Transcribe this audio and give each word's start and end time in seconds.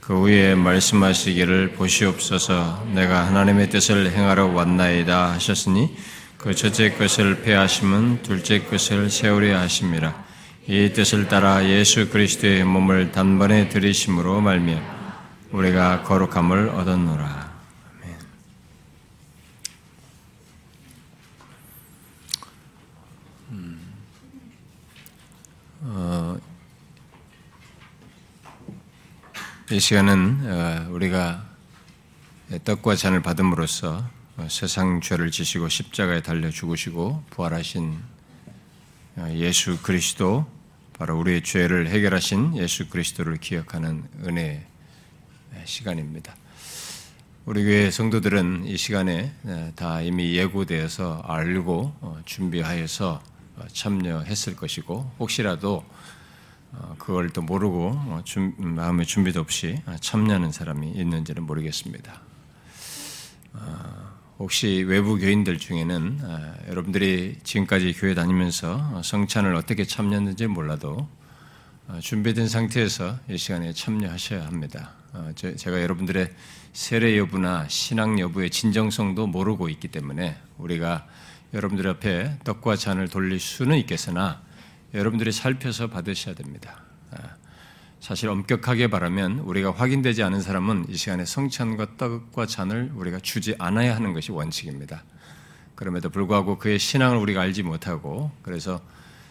그 0.00 0.20
후에 0.20 0.54
말씀하시기를 0.54 1.72
보시옵소서 1.72 2.86
내가 2.94 3.26
하나님의 3.26 3.70
뜻을 3.70 4.10
행하러 4.12 4.46
왔나이다 4.46 5.32
하셨으니 5.32 5.96
그 6.36 6.54
첫째 6.54 6.90
것을 6.90 7.42
폐하심은 7.42 8.22
둘째 8.22 8.64
것을 8.64 9.10
세우려 9.10 9.58
하심이라 9.58 10.30
이 10.66 10.92
뜻을 10.92 11.28
따라 11.28 11.64
예수 11.64 12.08
그리스도의 12.10 12.64
몸을 12.64 13.12
단번에 13.12 13.68
들이심으로 13.68 14.40
말미암 14.40 15.00
우리가 15.52 16.02
거룩함을 16.02 16.68
얻었노라. 16.68 17.50
아멘. 17.92 18.18
음, 23.50 23.94
어, 25.82 26.38
이 29.72 29.78
시간은 29.78 30.40
어, 30.46 30.88
우리가 30.90 31.44
떡과 32.64 32.96
잔을 32.96 33.22
받음으로써 33.22 34.04
어, 34.36 34.48
세상 34.50 35.00
죄를 35.00 35.30
지시고 35.30 35.68
십자가에 35.68 36.22
달려 36.22 36.50
죽으시고 36.50 37.22
부활하신 37.30 37.96
어, 39.14 39.32
예수 39.36 39.80
그리스도 39.80 40.44
바로 40.98 41.16
우리의 41.20 41.44
죄를 41.44 41.88
해결하신 41.88 42.56
예수 42.56 42.88
그리스도를 42.88 43.36
기억하는 43.36 44.02
은혜 44.26 44.66
시간입니다. 45.64 46.34
우리 47.46 47.62
교회 47.62 47.92
성도들은 47.92 48.64
이 48.66 48.76
시간에 48.76 49.32
다 49.76 50.02
이미 50.02 50.34
예고되어서 50.34 51.22
알고 51.24 52.22
준비하여서 52.24 53.22
참여했을 53.72 54.56
것이고 54.56 55.12
혹시라도 55.20 55.76
어, 55.76 56.19
그걸 56.98 57.30
또 57.30 57.42
모르고 57.42 57.92
어, 57.94 58.22
마음의 58.58 59.06
준비도 59.06 59.40
없이 59.40 59.80
참여하는 60.00 60.52
사람이 60.52 60.90
있는지는 60.92 61.42
모르겠습니다. 61.44 62.20
어, 63.54 64.10
혹시 64.38 64.84
외부 64.86 65.18
교인들 65.18 65.58
중에는 65.58 66.20
여러분들이 66.68 67.38
지금까지 67.42 67.92
교회 67.92 68.14
다니면서 68.14 69.02
성찬을 69.02 69.54
어떻게 69.54 69.84
참여했는지 69.84 70.46
몰라도 70.46 71.08
준비된 72.00 72.48
상태에서 72.48 73.18
이 73.28 73.36
시간에 73.36 73.74
참여하셔야 73.74 74.46
합니다. 74.46 74.92
제가 75.34 75.82
여러분들의 75.82 76.30
세례 76.72 77.18
여부나 77.18 77.66
신앙 77.68 78.18
여부의 78.18 78.48
진정성도 78.48 79.26
모르고 79.26 79.68
있기 79.68 79.88
때문에 79.88 80.38
우리가 80.56 81.06
여러분들 81.52 81.86
앞에 81.88 82.38
떡과 82.44 82.76
잔을 82.76 83.08
돌릴 83.08 83.40
수는 83.40 83.76
있겠으나 83.78 84.40
여러분들이 84.94 85.32
살펴서 85.32 85.88
받으셔야 85.88 86.34
됩니다. 86.34 86.82
아, 87.12 87.36
사실 88.00 88.28
엄격하게 88.28 88.88
말하면 88.88 89.40
우리가 89.40 89.72
확인되지 89.72 90.22
않은 90.22 90.40
사람은 90.40 90.86
이 90.88 90.96
시간에 90.96 91.24
성찬과 91.24 91.96
떡과 91.96 92.46
잔을 92.46 92.90
우리가 92.94 93.20
주지 93.20 93.54
않아야 93.58 93.94
하는 93.94 94.12
것이 94.12 94.32
원칙입니다. 94.32 95.04
그럼에도 95.74 96.10
불구하고 96.10 96.58
그의 96.58 96.78
신앙을 96.78 97.16
우리가 97.18 97.40
알지 97.40 97.62
못하고 97.62 98.30
그래서 98.42 98.80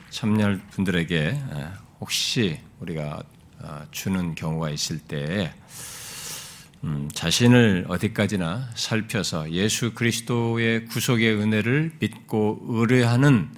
참여할 0.10 0.62
분들에게 0.72 1.42
아, 1.52 1.74
혹시 2.00 2.60
우리가 2.80 3.24
아, 3.62 3.86
주는 3.92 4.36
경우가 4.36 4.70
있을 4.70 5.00
때 5.00 5.54
음, 6.84 7.10
자신을 7.14 7.86
어디까지나 7.90 8.70
살펴서 8.74 9.52
예수 9.52 9.94
그리스도의 9.94 10.86
구속의 10.86 11.36
은혜를 11.36 11.92
믿고 12.00 12.62
의뢰하는 12.70 13.50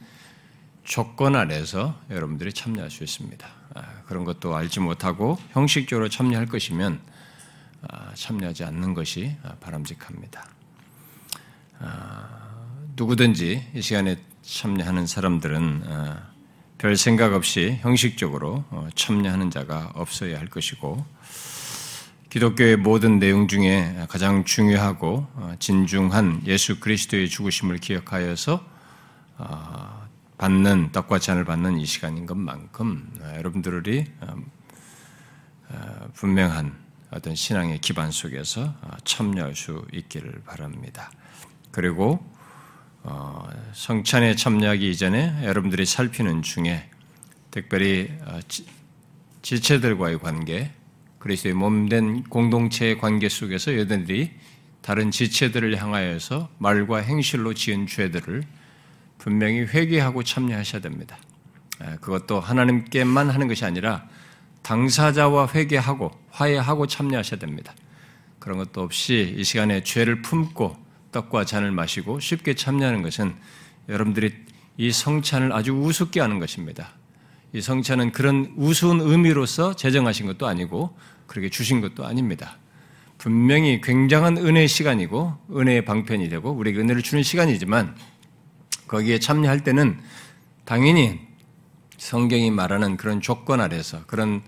조건 0.84 1.36
아래서 1.36 2.00
여러분들이 2.10 2.54
참여할 2.54 2.90
수 2.90 3.04
있습니다. 3.04 3.48
아, 3.76 3.84
그런 4.08 4.26
것도 4.26 4.56
알지 4.56 4.80
못하고 4.80 5.38
형식적으로 5.52 6.10
참여할 6.10 6.48
것이면 6.48 7.00
아, 7.90 8.14
참여하지 8.14 8.64
않는 8.66 8.94
것이 8.94 9.36
바람직합니다. 9.60 10.46
아, 11.80 12.28
누구든지 12.96 13.72
이 13.74 13.82
시간에 13.82 14.18
참여하는 14.42 15.08
사람들은 15.08 15.84
별 16.82 16.98
생각 16.98 17.34
없이 17.34 17.78
형식적으로 17.82 18.66
어, 18.72 18.90
참여하는 18.96 19.52
자가 19.52 19.92
없어야 19.94 20.40
할 20.40 20.48
것이고 20.48 21.06
기독교의 22.32 22.78
모든 22.78 23.20
내용 23.20 23.48
중에 23.48 24.08
가장 24.10 24.46
중요하고 24.46 25.28
어, 25.36 25.56
진중한 25.60 26.42
예수 26.48 26.80
그리스도의 26.80 27.30
죽으심을 27.30 27.78
기억하여서 27.78 28.66
받는 30.42 30.92
떡과 30.92 31.20
잔을 31.20 31.46
받는 31.46 31.78
이 31.78 31.86
시간인 31.86 32.26
것만큼 32.26 33.14
아, 33.22 33.38
여러분들이 33.38 34.06
아, 34.22 34.36
아, 35.70 36.08
분명한 36.16 36.76
어떤 37.12 37.36
신앙의 37.36 37.78
기반 37.78 38.10
속에서 38.10 38.74
참여할 39.06 39.56
수 39.56 39.86
있기를 39.94 40.42
바랍니다. 40.44 41.12
그리고 41.70 42.26
어, 43.04 43.48
성찬에 43.74 44.36
참여하기 44.36 44.90
이전에 44.90 45.44
여러분들이 45.44 45.86
살피는 45.86 46.42
중에 46.42 46.90
특별히 47.52 48.10
지체들과의 49.44 50.18
관계, 50.20 50.72
그리스도의 51.20 51.54
몸된 51.54 52.24
공동체의 52.24 52.98
관계 52.98 53.30
속에서 53.30 53.74
여러분들이 53.74 54.32
다른 54.82 55.12
지체들을 55.12 55.80
향하여서 55.80 56.50
말과 56.58 56.98
행실로 56.98 57.54
지은 57.54 57.86
죄들을 57.86 58.44
분명히 59.22 59.60
회개하고 59.60 60.24
참여하셔야 60.24 60.82
됩니다. 60.82 61.16
그것도 62.02 62.40
하나님께만 62.40 63.30
하는 63.30 63.48
것이 63.48 63.64
아니라 63.64 64.08
당사자와 64.64 65.50
회개하고 65.54 66.12
화해하고 66.32 66.88
참여하셔야 66.88 67.40
됩니다. 67.40 67.76
그런 68.40 68.58
것도 68.58 68.82
없이 68.82 69.36
이 69.38 69.44
시간에 69.44 69.84
죄를 69.84 70.24
품고 70.24 70.76
떡과 71.12 71.46
잔을 71.46 71.70
마시고 71.70 72.20
쉽게 72.20 72.56
참여하는 72.56 73.04
것은 73.04 73.36
여러분들이 73.90 74.34
이 74.78 74.92
성찬을 74.92 75.54
아주 75.54 75.74
우습게 75.74 76.20
하는 76.20 76.40
것입니다. 76.40 76.94
이 77.54 77.62
성찬은 77.62 78.14
그런 78.14 78.52
우스운 78.58 79.02
의미로서 79.02 79.76
제정하신 79.76 80.26
것도 80.26 80.48
아니고 80.48 80.98
그렇게 81.28 81.50
주신 81.50 81.80
것도 81.80 82.08
아닙니다. 82.08 82.58
분명히 83.20 83.82
굉장한 83.82 84.38
은혜의 84.38 84.68
시간이고 84.68 85.38
은혜의 85.56 85.86
방편이 85.86 86.28
되고 86.30 86.50
우리에게 86.50 86.80
은혜를 86.80 87.04
주는 87.04 87.22
시간이지만 87.22 87.96
거기에 88.92 89.20
참여할 89.20 89.64
때는 89.64 89.98
당연히 90.66 91.22
성경이 91.98 92.52
말하는 92.52 92.98
그런 92.98 93.22
조건 93.22 93.62
아래서 93.62 94.04
그런 94.06 94.42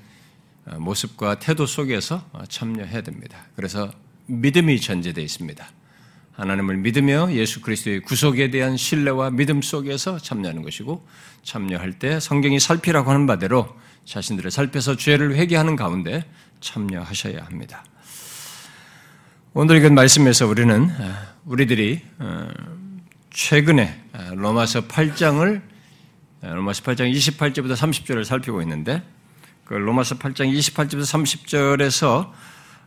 어, 0.66 0.78
모습과 0.80 1.40
태도 1.40 1.66
속에서 1.66 2.28
어, 2.34 2.44
참여해야 2.48 3.02
됩니다. 3.02 3.38
그래서 3.56 3.92
믿음이 4.26 4.82
전제되어 4.82 5.24
있습니다. 5.24 5.66
하나님을 6.34 6.78
믿으며 6.78 7.32
예수 7.32 7.62
그리스도의 7.62 8.02
구속에 8.02 8.50
대한 8.50 8.76
신뢰와 8.76 9.30
믿음 9.30 9.62
속에서 9.62 10.18
참여하는 10.18 10.62
것이고 10.62 11.06
참여할 11.44 12.00
때 12.00 12.20
성경이 12.20 12.60
살피라고 12.60 13.12
하는 13.12 13.28
바대로 13.28 13.74
자신들을 14.06 14.52
살펴서 14.52 14.98
죄를 14.98 15.36
회개하는 15.36 15.78
가운데 15.78 16.26
참여하셔야 16.60 17.46
합니다. 17.46 17.86
오늘 19.54 19.78
이건 19.78 19.94
말씀에서 19.94 20.48
우리는 20.48 20.90
어, 20.90 21.14
우리들이 21.46 22.02
최근에 23.34 24.10
아, 24.14 24.32
로마서 24.36 24.82
8장을 24.82 25.62
아, 26.44 26.48
로마서 26.54 26.84
8장 26.84 27.12
28절부터 27.12 27.76
30절을 27.76 28.26
살피고 28.26 28.62
있는데 28.62 29.02
그 29.66 29.74
로마서 29.74 30.20
8장 30.20 30.56
28절부터 30.56 31.02
30절에서 31.02 32.32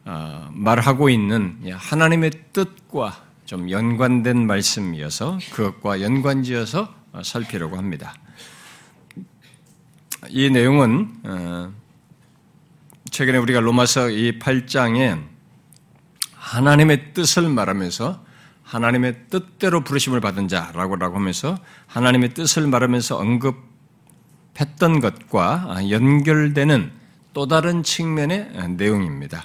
아, 0.04 0.48
말하고 0.52 1.10
있는 1.10 1.58
하나님의 1.74 2.30
뜻과 2.52 3.24
좀 3.44 3.70
연관된 3.70 4.46
말씀이어서 4.46 5.38
그것과 5.52 6.00
연관지어서 6.00 6.94
살피려고 7.24 7.76
합니다. 7.76 8.14
이 10.28 10.50
내용은 10.50 11.12
어, 11.24 11.72
최근에 13.10 13.38
우리가 13.38 13.60
로마서 13.60 14.10
이 14.10 14.38
8장에 14.38 15.24
하나님의 16.34 17.14
뜻을 17.14 17.48
말하면서 17.48 18.25
하나님의 18.66 19.28
뜻대로 19.30 19.84
부르심을 19.84 20.20
받은 20.20 20.48
자라고 20.48 20.96
하면서 20.98 21.56
하나님의 21.86 22.34
뜻을 22.34 22.66
말하면서 22.66 23.16
언급했던 23.16 25.00
것과 25.00 25.88
연결되는 25.88 26.90
또 27.32 27.46
다른 27.46 27.84
측면의 27.84 28.50
내용입니다. 28.76 29.44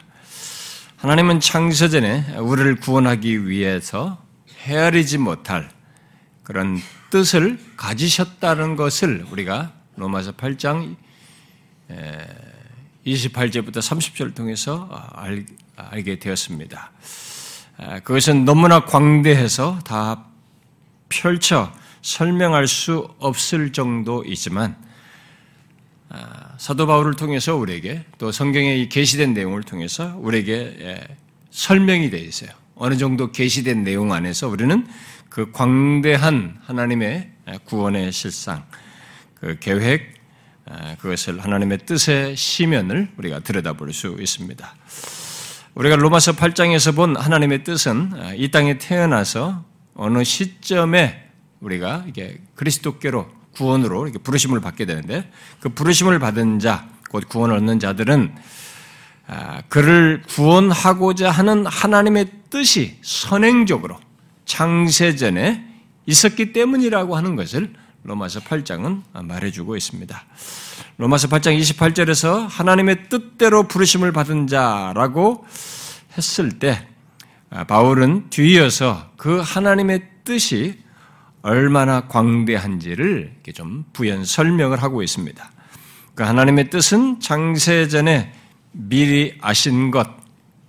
하나님은 0.97 1.39
창세전에 1.39 2.37
우리를 2.37 2.77
구원하기 2.77 3.47
위해서 3.47 4.23
헤아리지 4.63 5.19
못할 5.19 5.69
그런 6.43 6.79
뜻을 7.11 7.59
가지셨다는 7.77 8.75
것을 8.75 9.25
우리가 9.31 9.71
로마서 9.97 10.31
8장 10.31 10.95
28절부터 13.05 13.77
30절을 13.77 14.33
통해서 14.33 14.89
알게 15.75 16.17
되었습니다. 16.17 16.91
그것은 18.03 18.45
너무나 18.45 18.85
광대해서 18.85 19.79
다 19.79 20.25
펼쳐 21.09 21.71
설명할 22.01 22.67
수 22.67 23.09
없을 23.19 23.71
정도이지만 23.71 24.75
아, 26.09 26.55
사도 26.57 26.87
바울을 26.87 27.15
통해서 27.15 27.55
우리에게 27.55 28.03
또 28.17 28.31
성경의 28.31 28.89
계시된 28.89 29.33
내용을 29.33 29.63
통해서 29.63 30.13
우리에게 30.17 30.77
예, 30.81 31.17
설명이 31.51 32.09
되어 32.09 32.19
있어요. 32.19 32.49
어느 32.75 32.97
정도 32.97 33.31
계시된 33.31 33.83
내용 33.83 34.11
안에서 34.11 34.49
우리는 34.49 34.85
그 35.29 35.51
광대한 35.51 36.59
하나님의 36.65 37.31
구원의 37.63 38.11
실상, 38.11 38.65
그 39.35 39.57
계획, 39.59 40.15
아, 40.65 40.95
그것을 40.97 41.39
하나님의 41.39 41.79
뜻의 41.85 42.35
시면을 42.35 43.09
우리가 43.17 43.39
들여다볼 43.39 43.93
수 43.93 44.17
있습니다. 44.19 44.75
우리가 45.75 45.95
로마서 45.95 46.33
8장에서 46.33 46.95
본 46.95 47.15
하나님의 47.15 47.63
뜻은 47.63 48.11
아, 48.19 48.33
이 48.33 48.51
땅에 48.51 48.77
태어나서 48.77 49.63
어느 49.95 50.23
시점에 50.23 51.29
우리가 51.61 52.03
이게 52.07 52.39
그리스도께로 52.55 53.29
구원으로 53.53 54.07
이렇게 54.07 54.19
부르심을 54.19 54.59
받게 54.59 54.85
되는데 54.85 55.29
그 55.61 55.69
부르심을 55.69 56.19
받은 56.19 56.59
자, 56.59 56.89
곧 57.09 57.27
구원을 57.29 57.55
얻는 57.57 57.79
자들은 57.79 58.35
아, 59.27 59.61
그를 59.69 60.21
구원하고자 60.27 61.31
하는 61.31 61.65
하나님의 61.65 62.27
뜻이 62.49 62.97
선행적으로 63.01 63.97
창세전에 64.43 65.65
있었기 66.05 66.51
때문이라고 66.51 67.15
하는 67.15 67.37
것을 67.37 67.73
로마서 68.03 68.41
8장은 68.41 69.03
말해주고 69.13 69.77
있습니다. 69.77 70.21
로마서 70.97 71.27
8장 71.29 71.59
28절에서 71.59 72.47
하나님의 72.47 73.09
뜻대로 73.09 73.63
부르심을 73.63 74.11
받은 74.11 74.47
자라고 74.47 75.45
했을 76.17 76.59
때 76.59 76.87
아, 77.49 77.63
바울은 77.63 78.29
뒤이어서 78.29 79.11
그 79.17 79.39
하나님의 79.39 80.07
뜻이 80.23 80.79
얼마나 81.41 82.07
광대한지를 82.07 83.35
좀 83.53 83.83
부연 83.93 84.25
설명을 84.25 84.81
하고 84.81 85.01
있습니다. 85.01 85.51
그 86.13 86.23
하나님의 86.23 86.69
뜻은 86.69 87.19
창세전에 87.19 88.31
미리 88.73 89.37
아신 89.41 89.91
것, 89.91 90.07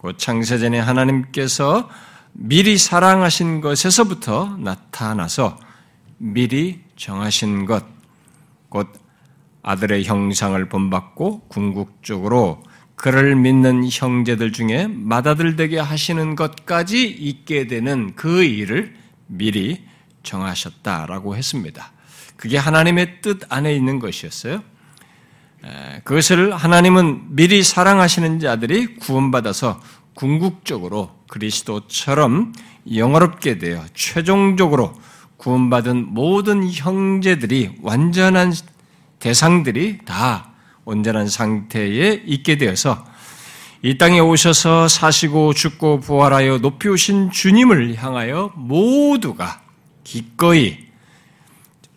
그 0.00 0.16
창세전에 0.16 0.78
하나님께서 0.78 1.88
미리 2.32 2.78
사랑하신 2.78 3.60
것에서부터 3.60 4.56
나타나서 4.58 5.58
미리 6.18 6.80
정하신 6.96 7.66
것, 7.66 7.84
곧 8.68 9.01
아들의 9.62 10.04
형상을 10.04 10.68
본받고 10.68 11.48
궁극적으로 11.48 12.62
그를 12.94 13.36
믿는 13.36 13.88
형제들 13.90 14.52
중에 14.52 14.86
맏아들 14.88 15.56
되게 15.56 15.78
하시는 15.78 16.36
것까지 16.36 17.04
있게 17.06 17.66
되는 17.66 18.14
그 18.14 18.44
일을 18.44 18.94
미리 19.26 19.84
정하셨다라고 20.22 21.36
했습니다. 21.36 21.92
그게 22.36 22.58
하나님의 22.58 23.20
뜻 23.22 23.40
안에 23.48 23.74
있는 23.74 23.98
것이었어요. 23.98 24.62
그것을 26.04 26.54
하나님은 26.54 27.36
미리 27.36 27.62
사랑하시는 27.62 28.40
자들이 28.40 28.96
구원받아서 28.96 29.80
궁극적으로 30.14 31.10
그리스도처럼 31.28 32.52
영어롭게 32.94 33.58
되어 33.58 33.84
최종적으로 33.94 34.92
구원받은 35.36 36.14
모든 36.14 36.70
형제들이 36.70 37.78
완전한 37.82 38.52
대상들이 39.22 39.98
다 40.04 40.50
온전한 40.84 41.28
상태에 41.28 42.24
있게 42.26 42.58
되어서 42.58 43.06
이 43.80 43.96
땅에 43.96 44.18
오셔서 44.18 44.88
사시고 44.88 45.54
죽고 45.54 46.00
부활하여 46.00 46.58
높이 46.58 46.88
오신 46.88 47.30
주님을 47.30 47.94
향하여 47.94 48.52
모두가 48.56 49.62
기꺼이 50.02 50.76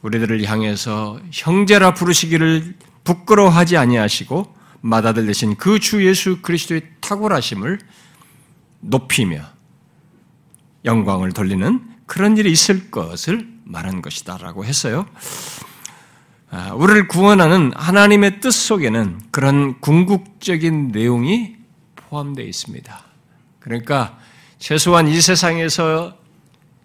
우리들을 0.03 0.45
향해서 0.45 1.19
형제라 1.31 1.95
부르시기를 1.95 2.75
부끄러워하지 3.03 3.75
아니하시고 3.75 4.53
맏아들 4.81 5.25
되신 5.25 5.55
그 5.55 5.79
주 5.79 6.05
예수 6.05 6.43
그리스도의 6.43 6.83
탁월하심을 7.01 7.79
높이며 8.81 9.41
영광을 10.85 11.31
돌리는 11.31 11.81
그런 12.05 12.37
일이 12.37 12.51
있을 12.51 12.91
것을 12.91 13.47
말한 13.63 14.03
것이다라고 14.03 14.63
했어요. 14.63 15.07
아, 16.51 16.73
우리를 16.73 17.07
구원하는 17.07 17.71
하나님의 17.75 18.39
뜻 18.39 18.51
속에는 18.51 19.19
그런 19.31 19.79
궁극적인 19.81 20.89
내용이 20.89 21.55
포함되어 21.95 22.45
있습니다. 22.45 23.03
그러니까 23.59 24.17
최소한 24.59 25.07
이 25.07 25.19
세상에서 25.19 26.17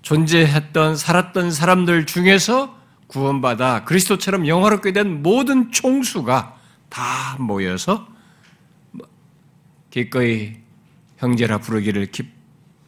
존재했던 0.02 0.96
살았던 0.96 1.52
사람들 1.52 2.06
중에서 2.06 2.78
구원받아 3.06 3.84
그리스도처럼 3.84 4.46
영화롭게 4.46 4.92
된 4.92 5.22
모든 5.22 5.70
총수가 5.72 6.56
다 6.88 7.36
모여서 7.38 8.08
기꺼이 9.90 10.56
형제라 11.18 11.58
부르기를 11.58 12.08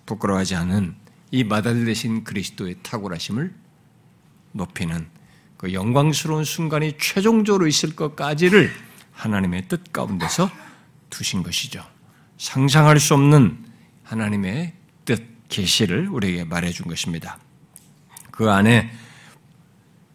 부끄러워하지 0.06 0.54
않은 0.56 0.94
이 1.32 1.48
대신 1.84 2.24
그리스도의 2.24 2.76
탁월하심을 2.82 3.54
높이는 4.52 5.08
그 5.62 5.72
영광스러운 5.72 6.42
순간이 6.42 6.94
최종적으로 6.98 7.68
있을 7.68 7.94
것까지를 7.94 8.72
하나님의 9.12 9.68
뜻 9.68 9.92
가운데서 9.92 10.50
두신 11.08 11.44
것이죠. 11.44 11.84
상상할 12.36 12.98
수 12.98 13.14
없는 13.14 13.58
하나님의 14.02 14.72
뜻, 15.04 15.22
계시를 15.48 16.08
우리에게 16.08 16.42
말해 16.42 16.72
준 16.72 16.88
것입니다. 16.88 17.38
그 18.32 18.50
안에 18.50 18.90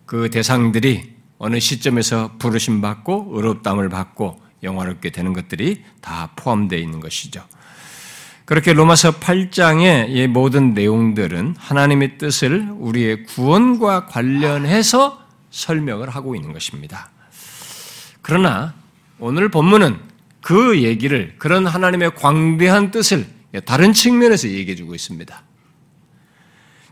그 0.06 0.30
대상들이 0.30 1.16
어느 1.38 1.62
시점에서 1.62 2.34
부르심 2.40 2.82
받고 2.82 3.32
의롭담을 3.32 3.88
받고 3.88 4.42
영화롭게 4.64 5.12
되는 5.12 5.32
것들이 5.32 5.82
다 6.02 6.32
포함되어 6.36 6.78
있는 6.78 7.00
것이죠. 7.00 7.42
그렇게 8.44 8.74
로마서 8.74 9.20
8장의 9.20 10.10
이 10.10 10.28
모든 10.28 10.74
내용들은 10.74 11.56
하나님의 11.58 12.18
뜻을 12.18 12.68
우리의 12.80 13.24
구원과 13.24 14.08
관련해서 14.08 15.27
설명을 15.58 16.10
하고 16.10 16.36
있는 16.36 16.54
것입니다. 16.54 17.10
그러나 18.22 18.76
오늘 19.18 19.50
본문은 19.50 20.00
그 20.40 20.84
얘기를 20.84 21.34
그런 21.40 21.66
하나님의 21.66 22.14
광대한 22.14 22.92
뜻을 22.92 23.26
다른 23.66 23.92
측면에서 23.92 24.50
얘기해 24.50 24.76
주고 24.76 24.94
있습니다. 24.94 25.44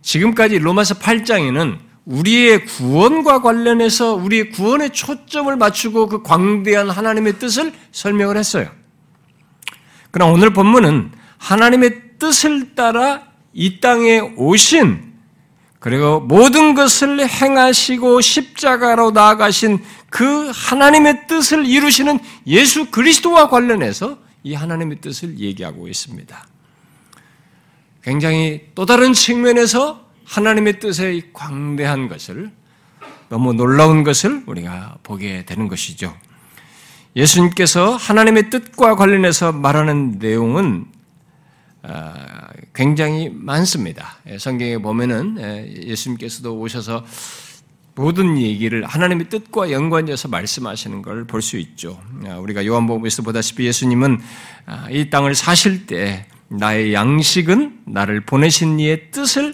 지금까지 0.02 0.58
로마서 0.58 0.96
8장에는 0.96 1.78
우리의 2.06 2.66
구원과 2.66 3.42
관련해서 3.42 4.16
우리의 4.16 4.50
구원의 4.50 4.92
초점을 4.92 5.56
맞추고 5.56 6.08
그 6.08 6.24
광대한 6.24 6.90
하나님의 6.90 7.38
뜻을 7.38 7.72
설명을 7.92 8.36
했어요. 8.36 8.72
그러나 10.10 10.32
오늘 10.32 10.54
본문은 10.54 11.12
하나님의 11.38 12.18
뜻을 12.18 12.74
따라 12.74 13.28
이 13.54 13.80
땅에 13.80 14.20
오신 14.20 15.15
그리고 15.86 16.20
모든 16.20 16.74
것을 16.74 17.30
행하시고 17.30 18.20
십자가로 18.20 19.12
나아가신 19.12 19.78
그 20.10 20.50
하나님의 20.52 21.28
뜻을 21.28 21.68
이루시는 21.68 22.18
예수 22.48 22.90
그리스도와 22.90 23.50
관련해서 23.50 24.18
이 24.42 24.56
하나님의 24.56 25.00
뜻을 25.00 25.38
얘기하고 25.38 25.88
있습니다. 25.88 26.48
굉장히 28.02 28.64
또 28.74 28.88
다른 28.88 29.14
측면에서 29.14 30.04
하나님의 30.26 30.80
뜻의 30.80 31.30
광대한 31.34 32.08
것을 32.08 32.50
너무 33.30 33.54
놀라운 33.54 34.04
것을 34.04 34.42
우리가 34.48 34.98
보게 35.04 35.46
되는 35.46 35.68
것이죠. 35.68 36.18
예수님께서 37.16 37.96
하나님의 37.96 38.50
뜻과 38.50 38.96
관련해서 38.96 39.52
말하는 39.52 40.18
내용은 40.18 40.86
아, 40.88 40.95
굉장히 42.74 43.30
많습니다. 43.30 44.18
예, 44.28 44.38
성경에 44.38 44.78
보면은 44.78 45.38
예, 45.40 45.88
예수님께서도 45.88 46.58
오셔서 46.58 47.06
모든 47.96 48.38
얘기를 48.38 48.86
하나님의 48.86 49.30
뜻과 49.30 49.72
연관해서 49.72 50.28
말씀하시는 50.28 51.02
걸 51.02 51.26
볼 51.26 51.42
수 51.42 51.58
있죠. 51.58 52.02
아, 52.28 52.38
우리가 52.38 52.66
요한복음에서 52.66 53.22
보다시피 53.24 53.66
예수님은 53.68 54.20
아, 54.66 54.88
이 54.90 55.10
땅을 55.10 55.34
사실 55.36 55.86
때 55.86 56.26
나의 56.50 56.94
양식은 56.94 57.84
나를 57.86 58.22
보내신 58.22 58.80
이의 58.80 59.12
뜻을 59.12 59.54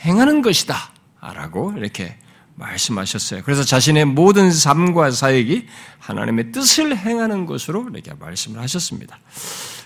행하는 0.00 0.42
것이다. 0.42 0.92
라고 1.20 1.72
이렇게 1.76 2.16
말씀하셨어요. 2.56 3.42
그래서 3.44 3.64
자신의 3.64 4.04
모든 4.04 4.50
삶과 4.52 5.10
사역이 5.10 5.66
하나님의 5.98 6.52
뜻을 6.52 6.96
행하는 6.96 7.46
것으로 7.46 7.88
이렇게 7.92 8.12
말씀을 8.14 8.60
하셨습니다. 8.60 9.18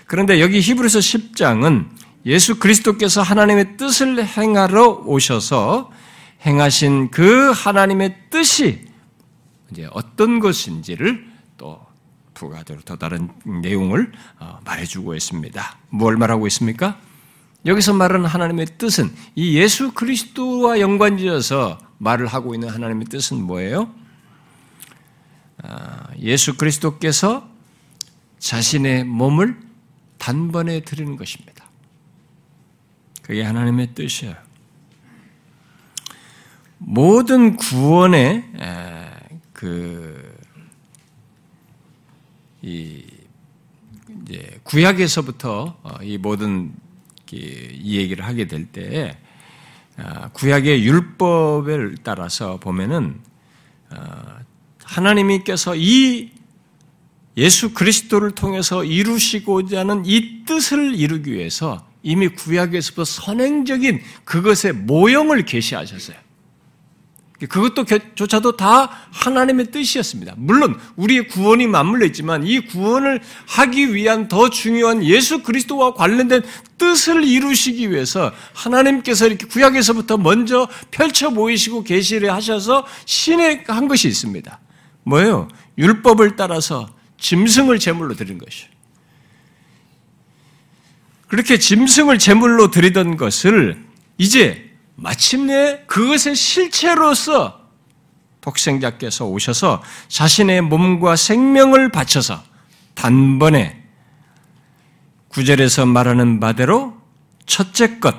그런데 0.09 0.41
여기 0.41 0.59
히브리서 0.59 0.97
10장은 0.97 1.87
예수 2.25 2.57
그리스도께서 2.57 3.21
하나님의 3.21 3.77
뜻을 3.77 4.25
행하러 4.25 5.03
오셔서 5.05 5.91
행하신 6.43 7.11
그 7.11 7.51
하나님의 7.51 8.17
뜻이 8.31 8.87
이제 9.71 9.87
어떤 9.91 10.39
것인지를 10.39 11.27
또 11.57 11.85
부가적으로 12.33 12.83
더 12.83 12.95
다른 12.95 13.29
내용을 13.61 14.11
어, 14.39 14.59
말해주고 14.65 15.13
있습니다. 15.13 15.77
뭘 15.89 16.17
말하고 16.17 16.47
있습니까? 16.47 16.99
여기서 17.67 17.93
말하는 17.93 18.25
하나님의 18.25 18.65
뜻은 18.79 19.13
이 19.35 19.59
예수 19.59 19.91
그리스도와 19.91 20.79
연관지어서 20.79 21.77
말을 21.99 22.25
하고 22.25 22.55
있는 22.55 22.69
하나님의 22.69 23.05
뜻은 23.09 23.43
뭐예요? 23.43 23.93
아, 25.61 26.07
예수 26.17 26.57
그리스도께서 26.57 27.47
자신의 28.39 29.03
몸을 29.03 29.68
단번에 30.19 30.81
드리는 30.81 31.15
것입니다. 31.15 31.65
그게 33.23 33.41
하나님의 33.41 33.95
뜻이에요. 33.95 34.35
모든 36.77 37.57
구원의 37.57 38.45
그, 39.53 40.37
이, 42.61 43.03
이제 44.21 44.59
구약에서부터 44.63 45.77
어, 45.83 45.97
이 46.01 46.17
모든 46.17 46.73
이 47.31 47.97
얘기를 47.97 48.25
하게 48.25 48.47
될 48.47 48.65
때, 48.71 49.17
아, 49.97 50.29
구약의 50.29 50.85
율법을 50.85 51.97
따라서 52.03 52.57
보면은, 52.57 53.19
어, 53.91 54.39
하나님께서 54.83 55.75
이 55.75 56.31
예수 57.37 57.73
그리스도를 57.73 58.31
통해서 58.31 58.83
이루시고자 58.83 59.79
하는 59.79 60.03
이 60.05 60.45
뜻을 60.45 60.95
이루기 60.95 61.33
위해서 61.33 61.87
이미 62.03 62.27
구약에서부터 62.27 63.05
선행적인 63.05 64.01
그것의 64.25 64.73
모형을 64.73 65.45
계시하셨어요. 65.45 66.17
그것도 67.47 67.85
조차도 68.15 68.57
다 68.57 68.89
하나님의 69.11 69.71
뜻이었습니다. 69.71 70.33
물론 70.35 70.77
우리의 70.97 71.29
구원이 71.29 71.67
맞물려 71.67 72.05
있지만 72.07 72.45
이 72.45 72.59
구원을 72.59 73.21
하기 73.47 73.93
위한 73.93 74.27
더 74.27 74.49
중요한 74.49 75.03
예수 75.05 75.41
그리스도와 75.41 75.93
관련된 75.93 76.43
뜻을 76.77 77.23
이루시기 77.23 77.91
위해서 77.91 78.33
하나님께서 78.53 79.27
이렇게 79.27 79.45
구약에서부터 79.45 80.17
먼저 80.17 80.67
펼쳐 80.91 81.29
보이시고 81.29 81.83
계시를 81.83 82.33
하셔서 82.33 82.85
신의 83.05 83.63
한 83.67 83.87
것이 83.87 84.09
있습니다. 84.09 84.59
뭐예요? 85.03 85.47
율법을 85.77 86.35
따라서 86.35 86.89
짐승을 87.19 87.79
제물로 87.79 88.15
드린 88.15 88.37
것이요. 88.37 88.69
그렇게 91.27 91.59
짐승을 91.59 92.17
제물로 92.17 92.71
드리던 92.71 93.17
것을 93.17 93.85
이제 94.17 94.71
마침내 94.95 95.83
그것의 95.85 96.35
실체로서 96.35 97.69
독생자께서 98.41 99.25
오셔서 99.25 99.83
자신의 100.07 100.61
몸과 100.61 101.15
생명을 101.15 101.91
바쳐서 101.91 102.43
단번에 102.95 103.83
구절에서 105.29 105.85
말하는 105.85 106.39
바대로 106.39 106.97
첫째 107.45 107.99
것, 107.99 108.15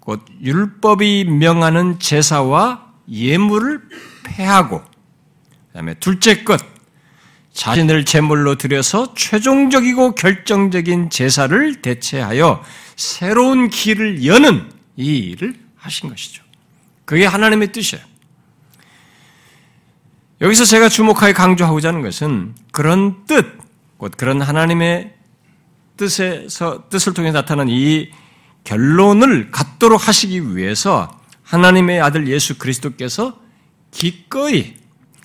곧 0.00 0.24
율법이 0.40 1.24
명하는 1.24 1.98
제사와 1.98 2.86
예물을 3.10 3.88
폐하고, 4.24 4.80
그 4.80 5.72
다음에 5.74 5.94
둘째 5.94 6.44
것, 6.44 6.60
자신을 7.58 8.04
제물로 8.04 8.54
들여서 8.54 9.14
최종적이고 9.14 10.14
결정적인 10.14 11.10
제사를 11.10 11.82
대체하여 11.82 12.62
새로운 12.94 13.68
길을 13.68 14.24
여는 14.24 14.70
이 14.96 15.16
일을 15.16 15.56
하신 15.74 16.08
것이죠. 16.08 16.44
그게 17.04 17.26
하나님의 17.26 17.72
뜻이에요. 17.72 18.04
여기서 20.40 20.66
제가 20.66 20.88
주목하여 20.88 21.32
강조하고자 21.32 21.88
하는 21.88 22.02
것은 22.02 22.54
그런 22.70 23.26
뜻, 23.26 23.58
곧 23.96 24.12
그런 24.16 24.40
하나님의 24.40 25.14
뜻에서, 25.96 26.88
뜻을 26.90 27.12
통해 27.12 27.32
나타난 27.32 27.66
이 27.68 28.08
결론을 28.62 29.50
갖도록 29.50 30.06
하시기 30.06 30.54
위해서 30.56 31.10
하나님의 31.42 32.00
아들 32.02 32.28
예수 32.28 32.56
그리스도께서 32.56 33.40
기꺼이 33.90 34.76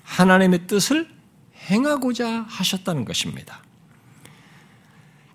하나님의 0.02 0.66
뜻을 0.66 1.13
행하고자 1.70 2.46
하셨다는 2.48 3.04
것입니다. 3.04 3.62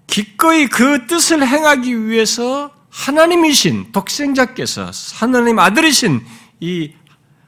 기꺼이 0.07 0.67
그 0.67 1.07
뜻을 1.07 1.47
행하기 1.47 2.07
위해서 2.07 2.73
하나님이신 2.89 3.91
독생자께서 3.91 4.91
하나님 5.13 5.59
아들이신 5.59 6.25
이 6.59 6.93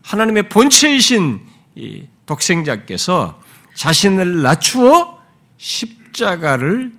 하나님의 0.04 0.50
본체이신 0.50 1.42
이 1.76 2.04
독생자께서 2.26 3.42
자신을 3.76 4.42
낮추어 4.44 5.20
십자가를 5.58 6.92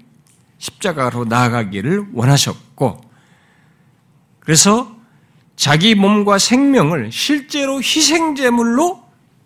십자가로 0.59 1.25
나아가기를 1.25 2.07
원하셨고 2.13 3.01
그래서 4.41 4.97
자기 5.57 5.95
몸과 5.95 6.39
생명을 6.39 7.13
실제로 7.13 7.79
희생제물로 7.79 9.03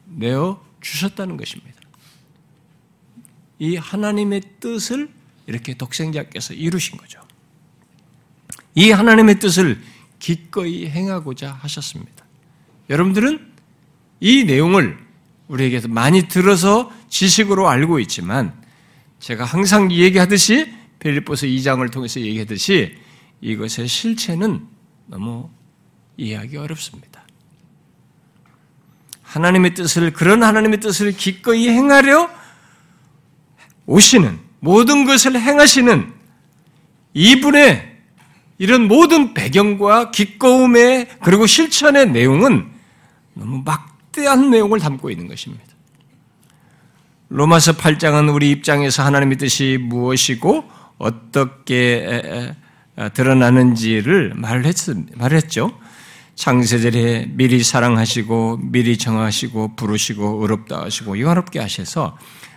내어 0.07 0.63
주셨다는 0.81 1.37
것입니다. 1.37 1.76
이 3.59 3.77
하나님의 3.77 4.43
뜻을 4.61 5.09
이렇게 5.47 5.75
독생자께서 5.75 6.55
이루신 6.55 6.99
거죠. 6.99 7.21
이 8.75 8.91
하나님의 8.91 9.39
뜻을 9.39 9.81
기꺼이 10.19 10.87
행하고자 10.89 11.53
하셨습니다. 11.53 12.25
여러분들은 12.91 13.53
이 14.21 14.45
내용을 14.45 14.99
우리에게서 15.49 15.89
많이 15.89 16.29
들어서 16.29 16.93
지식으로 17.09 17.69
알고 17.69 18.01
있지만 18.01 18.53
제가 19.21 19.45
항상 19.45 19.91
얘기하듯이 19.93 20.75
빌립보서 20.99 21.47
2장을 21.47 21.91
통해서 21.93 22.21
얘기하듯이 22.21 22.97
이것의 23.41 23.89
실체는 23.89 24.67
너무 25.07 25.49
이해하기 26.17 26.57
어렵습니다. 26.57 27.25
하나님의 29.23 29.75
뜻을 29.75 30.13
그런 30.13 30.43
하나님의 30.43 30.81
뜻을 30.81 31.13
기꺼이 31.13 31.69
행하려 31.69 32.31
오시는 33.87 34.39
모든 34.61 35.05
것을 35.05 35.41
행하시는 35.41 36.13
이분의 37.15 37.97
이런 38.59 38.89
모든 38.89 39.35
배경과 39.35 40.11
기꺼움의 40.11 41.09
그리고 41.23 41.47
실천의 41.47 42.11
내용은 42.11 42.67
너무 43.35 43.63
막대한 43.65 44.51
내용을 44.51 44.81
담고 44.81 45.11
있는 45.11 45.29
것입니다. 45.29 45.65
로마서 47.29 47.73
8장은 47.73 48.35
우리 48.35 48.51
입장에서 48.51 49.05
하나님의 49.05 49.37
뜻이 49.39 49.79
무엇이고 49.81 50.65
어떻게 50.99 52.55
드러나는지를 53.15 54.35
말했 54.35 55.51
죠. 55.51 55.79
창세절에 56.35 57.31
미리 57.31 57.63
사랑하시고 57.63 58.61
미리 58.63 58.97
정하시고 58.99 59.77
부르시고 59.77 60.43
의롭다 60.43 60.83
하시고 60.83 61.19
영화롭게 61.19 61.59
하셔서 61.59 62.17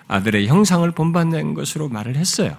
아들의 0.09 0.47
형상을 0.47 0.89
본받는 0.91 1.53
것으로 1.53 1.87
말을 1.87 2.17
했어요. 2.17 2.57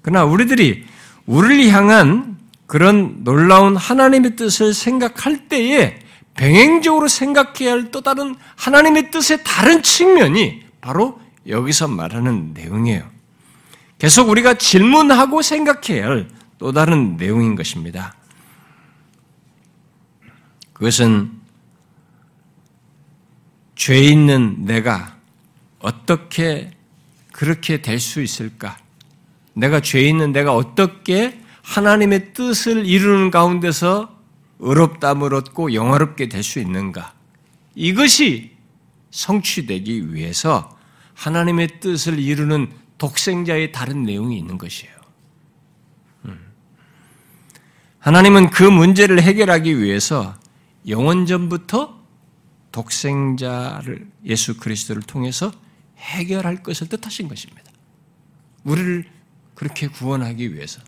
그러나 0.00 0.24
우리들이 0.24 0.84
우리를 1.26 1.68
향한 1.68 2.38
그런 2.66 3.22
놀라운 3.22 3.76
하나님의 3.76 4.36
뜻을 4.36 4.72
생각할 4.72 5.48
때에 5.48 5.98
병행적으로 6.34 7.08
생각해야 7.08 7.72
할 7.72 7.90
또 7.90 8.00
다른 8.00 8.34
하나님의 8.56 9.10
뜻의 9.10 9.44
다른 9.44 9.82
측면이 9.82 10.62
바로 10.80 11.20
여기서 11.46 11.88
말하는 11.88 12.54
내용이에요. 12.54 13.04
계속 13.98 14.30
우리가 14.30 14.54
질문하고 14.54 15.42
생각해야 15.42 16.06
할 16.06 16.28
또 16.62 16.70
다른 16.70 17.16
내용인 17.16 17.56
것입니다. 17.56 18.14
그것은 20.72 21.32
죄 23.74 23.98
있는 23.98 24.64
내가 24.64 25.16
어떻게 25.82 26.70
그렇게 27.32 27.82
될 27.82 27.98
수 28.00 28.22
있을까? 28.22 28.78
내가 29.54 29.80
죄 29.80 30.00
있는 30.00 30.32
내가 30.32 30.54
어떻게 30.54 31.40
하나님의 31.62 32.32
뜻을 32.34 32.86
이루는 32.86 33.30
가운데서 33.30 34.16
의롭담을 34.60 35.34
얻고 35.34 35.74
영화롭게 35.74 36.28
될 36.28 36.42
수 36.42 36.58
있는가? 36.60 37.14
이것이 37.74 38.52
성취되기 39.10 40.14
위해서 40.14 40.76
하나님의 41.14 41.80
뜻을 41.80 42.18
이루는 42.18 42.70
독생자의 42.98 43.72
다른 43.72 44.04
내용이 44.04 44.38
있는 44.38 44.58
것이에요. 44.58 44.94
음. 46.26 46.38
하나님은 47.98 48.50
그 48.50 48.62
문제를 48.62 49.20
해결하기 49.20 49.80
위해서 49.80 50.34
영원전부터 50.86 52.00
독생자를 52.72 54.06
예수 54.24 54.56
그리스도를 54.56 55.02
통해서 55.02 55.52
해결할 56.02 56.62
것을 56.62 56.88
뜻하신 56.88 57.28
것입니다. 57.28 57.70
우리를 58.64 59.04
그렇게 59.54 59.88
구원하기 59.88 60.54
위해서 60.54 60.80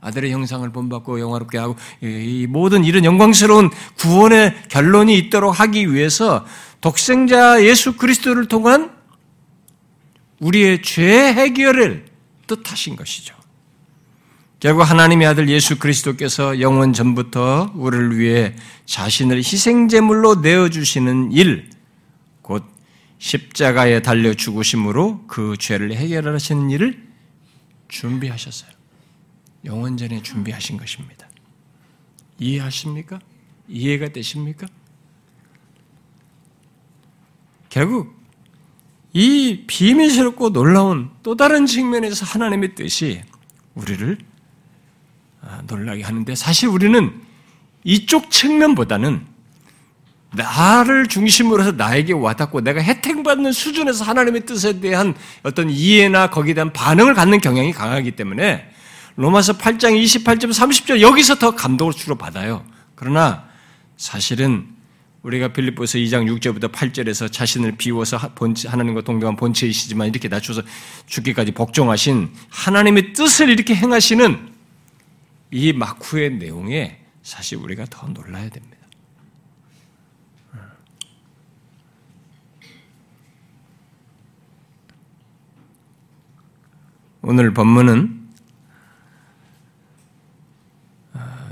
아들의 0.00 0.32
형상을 0.32 0.68
본받고 0.70 1.20
영화롭게 1.20 1.58
하고 1.58 1.76
이 2.00 2.46
모든 2.48 2.84
이런 2.84 3.04
영광스러운 3.04 3.70
구원의 3.98 4.54
결론이 4.68 5.16
있도록 5.18 5.58
하기 5.60 5.92
위해서 5.92 6.44
독생자 6.80 7.64
예수 7.64 7.96
그리스도를 7.96 8.48
통한 8.48 8.90
우리의 10.40 10.82
죄 10.82 11.32
해결을 11.32 12.06
뜻하신 12.48 12.96
것이죠. 12.96 13.36
결국 14.58 14.82
하나님의 14.82 15.26
아들 15.26 15.48
예수 15.48 15.78
그리스도께서 15.78 16.60
영원 16.60 16.92
전부터 16.92 17.72
우리를 17.74 18.18
위해 18.18 18.54
자신을 18.86 19.38
희생제물로 19.38 20.36
내어주시는 20.36 21.32
일, 21.32 21.68
곧 21.70 21.71
십자가에 23.22 24.02
달려 24.02 24.34
죽으심으로 24.34 25.28
그 25.28 25.56
죄를 25.56 25.94
해결하시는 25.94 26.70
일을 26.70 27.06
준비하셨어요. 27.86 28.72
영원전에 29.64 30.22
준비하신 30.22 30.76
것입니다. 30.76 31.28
이해하십니까? 32.40 33.20
이해가 33.68 34.08
되십니까? 34.08 34.66
결국 37.68 38.20
이 39.12 39.66
비밀스럽고 39.68 40.50
놀라운 40.50 41.10
또 41.22 41.36
다른 41.36 41.66
측면에서 41.66 42.26
하나님의 42.26 42.74
뜻이 42.74 43.22
우리를 43.76 44.18
아, 45.42 45.62
놀라게 45.68 46.02
하는데 46.02 46.34
사실 46.34 46.68
우리는 46.68 47.22
이쪽 47.84 48.32
측면보다는 48.32 49.31
나를 50.34 51.08
중심으로 51.08 51.62
해서 51.62 51.72
나에게 51.72 52.14
와닿고 52.14 52.62
내가 52.62 52.80
혜택받는 52.80 53.52
수준에서 53.52 54.04
하나님의 54.04 54.46
뜻에 54.46 54.80
대한 54.80 55.14
어떤 55.42 55.68
이해나 55.68 56.30
거기에 56.30 56.54
대한 56.54 56.72
반응을 56.72 57.14
갖는 57.14 57.40
경향이 57.40 57.72
강하기 57.72 58.12
때문에 58.12 58.70
로마서 59.16 59.58
8장 59.58 60.02
28절 60.02 60.50
30절 60.50 61.00
여기서 61.00 61.34
더 61.34 61.54
감동을 61.54 61.92
주로 61.92 62.16
받아요. 62.16 62.64
그러나 62.94 63.44
사실은 63.96 64.68
우리가 65.22 65.48
빌립보서 65.48 65.98
2장 65.98 66.26
6절부터 66.26 66.72
8절에서 66.72 67.30
자신을 67.30 67.76
비워서 67.76 68.16
하나님과 68.16 69.02
동등한 69.02 69.36
본체이시지만 69.36 70.08
이렇게 70.08 70.28
낮춰서 70.28 70.62
죽기까지 71.06 71.52
복종하신 71.52 72.30
하나님의 72.48 73.12
뜻을 73.12 73.50
이렇게 73.50 73.74
행하시는 73.74 74.50
이 75.52 75.72
마쿠의 75.74 76.38
내용에 76.38 76.98
사실 77.22 77.58
우리가 77.58 77.84
더 77.88 78.08
놀라야 78.08 78.48
됩니다. 78.48 78.81
오늘 87.24 87.54
본문은 87.54 88.20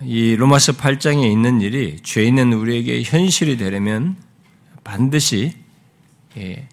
이 0.03 0.35
로마서 0.35 0.73
8장에 0.73 1.31
있는 1.31 1.61
일이 1.61 2.01
죄 2.03 2.25
있는 2.25 2.53
우리에게 2.53 3.05
현실이 3.05 3.57
되려면 3.57 4.17
반드시 4.83 5.55
예, 6.37 6.67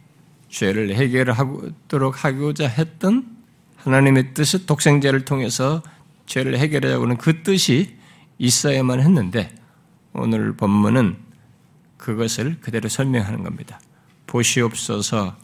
죄를 0.49 0.95
해결하도록 0.95 2.25
하고자 2.25 2.67
했던 2.67 3.37
하나님의 3.75 4.33
뜻을 4.33 4.65
독생자를 4.65 5.25
통해서 5.25 5.83
죄를 6.25 6.57
해결하자고는 6.57 7.17
그 7.17 7.43
뜻이 7.43 7.97
있어야만 8.39 8.99
했는데 8.99 9.53
오늘 10.13 10.57
본문은 10.57 11.17
그것을 11.97 12.61
그대로 12.61 12.89
설명하는 12.89 13.43
겁니다. 13.43 13.79
보시옵소서 14.25 15.37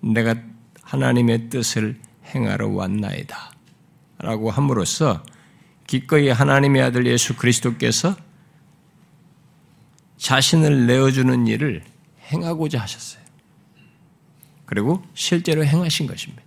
내가 0.00 0.36
하나님의 0.82 1.48
뜻을 1.48 1.98
행하러 2.34 2.68
왔나이다. 2.68 3.52
라고 4.18 4.50
함으로써 4.50 5.22
기꺼이 5.86 6.28
하나님의 6.28 6.82
아들 6.82 7.06
예수 7.06 7.36
그리스도께서 7.36 8.16
자신을 10.18 10.86
내어주는 10.86 11.46
일을 11.46 11.82
행하고자 12.30 12.80
하셨어요. 12.80 13.22
그리고 14.66 15.02
실제로 15.14 15.64
행하신 15.64 16.06
것입니다. 16.06 16.42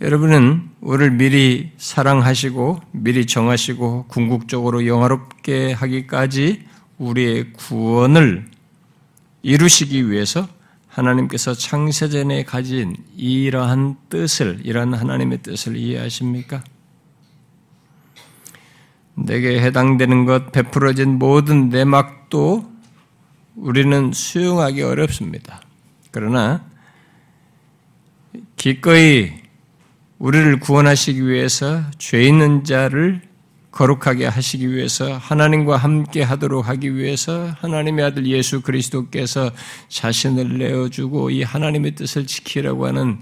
여러분은 0.00 0.68
우리를 0.82 1.12
미리 1.12 1.72
사랑하시고 1.78 2.82
미리 2.90 3.26
정하시고 3.26 4.06
궁극적으로 4.08 4.86
영화롭게 4.86 5.72
하기까지 5.72 6.66
우리의 6.98 7.52
구원을 7.54 8.50
이루시기 9.42 10.10
위해서 10.10 10.48
하나님께서 10.94 11.54
창세전에 11.54 12.44
가진 12.44 12.96
이러한 13.16 13.96
뜻을, 14.08 14.60
이러한 14.62 14.94
하나님의 14.94 15.42
뜻을 15.42 15.76
이해하십니까? 15.76 16.62
내게 19.16 19.60
해당되는 19.60 20.24
것, 20.24 20.52
베풀어진 20.52 21.18
모든 21.18 21.68
내막도 21.68 22.72
우리는 23.56 24.12
수용하기 24.12 24.82
어렵습니다. 24.82 25.60
그러나 26.12 26.64
기꺼이 28.56 29.32
우리를 30.18 30.60
구원하시기 30.60 31.26
위해서 31.26 31.82
죄 31.98 32.22
있는 32.22 32.62
자를 32.62 33.20
거룩하게 33.74 34.26
하시기 34.26 34.70
위해서 34.72 35.16
하나님과 35.16 35.76
함께 35.76 36.22
하도록 36.22 36.66
하기 36.68 36.94
위해서 36.94 37.52
하나님의 37.58 38.04
아들 38.04 38.26
예수 38.28 38.62
그리스도께서 38.62 39.50
자신을 39.88 40.58
내어주고 40.58 41.30
이 41.30 41.42
하나님의 41.42 41.96
뜻을 41.96 42.24
지키라고 42.24 42.86
하는 42.86 43.20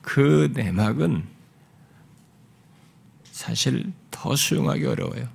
그 0.00 0.50
내막은 0.54 1.22
사실 3.30 3.92
더 4.10 4.34
수용하기 4.34 4.86
어려워요. 4.86 5.28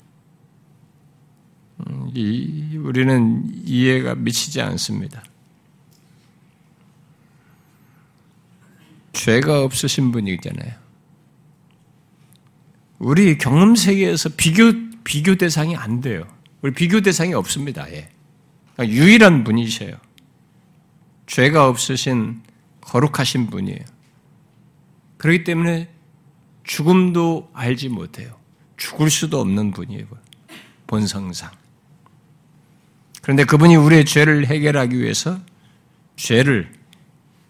음, 1.87 2.09
이, 2.15 2.75
우리는 2.77 3.43
이해가 3.63 4.15
미치지 4.15 4.61
않습니다. 4.61 5.23
죄가 9.13 9.61
없으신 9.61 10.11
분이잖아요. 10.11 10.82
우리 12.99 13.37
경험 13.37 13.75
세계에서 13.75 14.29
비교 14.37 14.71
비교 15.03 15.35
대상이 15.35 15.75
안 15.75 16.01
돼요. 16.01 16.25
우리 16.61 16.73
비교 16.73 17.01
대상이 17.01 17.33
없습니다. 17.33 17.91
예. 17.91 18.09
그러니까 18.75 18.95
유일한 18.95 19.43
분이셔요. 19.43 19.97
죄가 21.27 21.67
없으신 21.67 22.41
거룩하신 22.81 23.47
분이에요. 23.47 23.83
그렇기 25.17 25.43
때문에 25.43 25.89
죽음도 26.63 27.49
알지 27.53 27.89
못해요. 27.89 28.37
죽을 28.77 29.09
수도 29.09 29.39
없는 29.39 29.71
분이에요. 29.71 30.05
본성상. 30.87 31.51
그런데 33.21 33.45
그분이 33.45 33.75
우리의 33.75 34.05
죄를 34.05 34.47
해결하기 34.47 34.99
위해서 34.99 35.39
죄를 36.15 36.71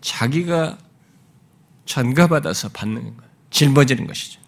자기가 0.02 0.78
전가받아서 1.86 2.70
받는 2.70 3.04
거예요. 3.18 3.32
짊어지는 3.50 4.08
것이죠. 4.08 4.43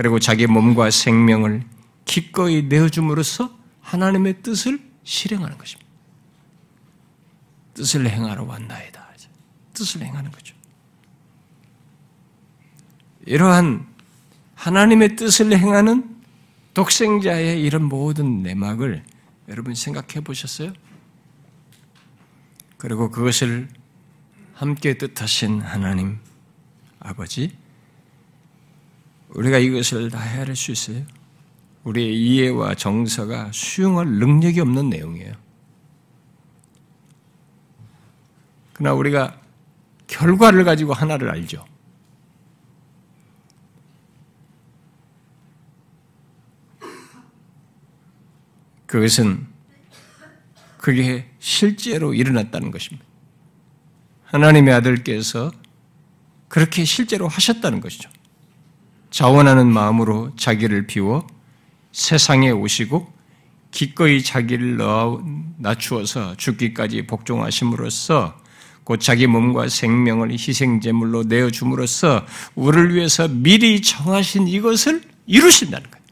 그리고 0.00 0.18
자기 0.18 0.46
몸과 0.46 0.90
생명을 0.90 1.62
기꺼이 2.06 2.62
내어줌으로써 2.62 3.54
하나님의 3.82 4.40
뜻을 4.40 4.80
실행하는 5.04 5.58
것입니다. 5.58 5.90
뜻을 7.74 8.08
행하러 8.08 8.44
왔나이다. 8.44 9.10
뜻을 9.74 10.00
행하는 10.00 10.30
거죠. 10.30 10.56
이러한 13.26 13.86
하나님의 14.54 15.16
뜻을 15.16 15.52
행하는 15.52 16.16
독생자의 16.72 17.62
이런 17.62 17.84
모든 17.84 18.42
내막을 18.42 19.04
여러분 19.48 19.74
생각해 19.74 20.24
보셨어요? 20.24 20.72
그리고 22.78 23.10
그것을 23.10 23.68
함께 24.54 24.96
뜻하신 24.96 25.60
하나님 25.60 26.20
아버지 27.00 27.59
우리가 29.34 29.58
이것을 29.58 30.10
다 30.10 30.18
헤아릴 30.20 30.56
수 30.56 30.72
있어요? 30.72 31.04
우리의 31.84 32.20
이해와 32.20 32.74
정서가 32.74 33.50
수용할 33.52 34.06
능력이 34.06 34.60
없는 34.60 34.90
내용이에요. 34.90 35.32
그러나 38.72 38.94
우리가 38.94 39.40
결과를 40.06 40.64
가지고 40.64 40.92
하나를 40.92 41.30
알죠. 41.30 41.64
그것은 48.86 49.46
그게 50.76 51.30
실제로 51.38 52.12
일어났다는 52.12 52.72
것입니다. 52.72 53.06
하나님의 54.24 54.74
아들께서 54.74 55.52
그렇게 56.48 56.84
실제로 56.84 57.28
하셨다는 57.28 57.80
것이죠. 57.80 58.10
자원하는 59.10 59.66
마음으로 59.72 60.34
자기를 60.36 60.86
비워 60.86 61.26
세상에 61.92 62.50
오시고 62.50 63.12
기꺼이 63.70 64.22
자기를 64.22 64.78
낮추어서 65.58 66.36
죽기까지 66.36 67.06
복종하심으로써 67.06 68.38
곧 68.84 68.98
자기 69.00 69.26
몸과 69.26 69.68
생명을 69.68 70.32
희생제물로 70.32 71.24
내어줌으로써 71.24 72.26
우리를 72.54 72.94
위해서 72.94 73.28
미리 73.28 73.82
정하신 73.82 74.48
이것을 74.48 75.02
이루신다는 75.26 75.90
거예요. 75.90 76.04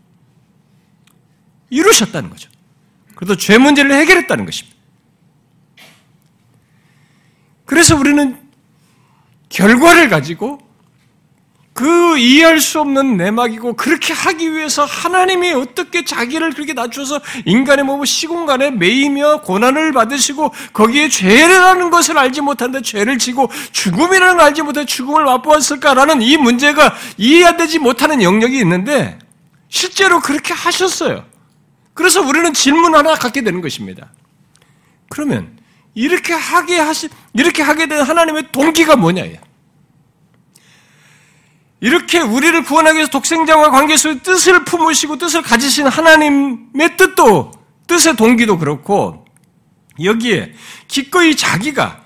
이루셨다는 1.71 2.31
거죠. 2.31 2.51
그래도 3.15 3.37
죄 3.37 3.59
문제를 3.59 3.93
해결했다는 3.93 4.45
것입니다. 4.45 4.79
그래서 7.65 7.97
우리는 7.97 8.41
결과를 9.49 10.09
가지고 10.09 10.61
그 11.79 12.19
이해할 12.19 12.59
수 12.59 12.81
없는 12.81 13.17
내막이고 13.19 13.75
그렇게 13.75 14.13
하기 14.13 14.53
위해서 14.53 14.85
하나님이 14.85 15.53
어떻게 15.53 16.05
자기를 16.05 16.53
그렇게 16.53 16.73
낮춰서 16.73 17.21
인간의 17.45 17.85
몸을 17.85 18.05
시공간에 18.05 18.73
매이며 18.73 19.43
고난을 19.43 19.93
받으시고 19.93 20.53
거기에 20.73 21.09
죄라는 21.09 21.91
것을 21.91 22.19
알지 22.19 22.41
못한데 22.41 22.83
죄를 22.83 23.19
지고 23.19 23.49
죽음이라는 23.71 24.39
걸 24.39 24.47
알지 24.47 24.63
못해 24.63 24.85
죽음을 24.85 25.23
맛보았을까라는 25.23 26.21
이 26.21 26.37
문제가 26.37 26.97
이해되지 27.17 27.79
못하는 27.79 28.25
영역이 28.25 28.59
있는데 28.59 29.17
실제로 29.69 30.19
그렇게 30.19 30.53
하셨어요. 30.55 31.27
그래서 31.95 32.21
우리는 32.21 32.53
질문 32.55 32.97
하나 32.97 33.15
갖게 33.15 33.43
되는 33.43 33.61
것입니다. 33.61 34.09
그러면 35.11 35.57
이렇게 35.95 36.33
하게 36.33 36.81
하시 36.81 37.09
이렇게 37.35 37.63
하게 37.63 37.87
된 37.87 38.03
하나님의 38.03 38.49
동기가 38.51 38.97
뭐냐예요. 38.97 39.48
이렇게 41.81 42.21
우리를 42.21 42.65
구원하기 42.65 42.97
위해서 42.97 43.11
독생자와 43.11 43.71
관계 43.71 43.97
속에 43.97 44.21
뜻을 44.21 44.65
품으시고 44.65 45.17
뜻을 45.19 45.43
가지신 45.43 45.87
하나님의 45.87 46.97
뜻도 46.97 47.53
뜻의 47.87 48.17
동기도 48.17 48.59
그렇고 48.59 49.25
여기에 50.03 50.55
기꺼이 50.89 51.37
자기가 51.37 52.03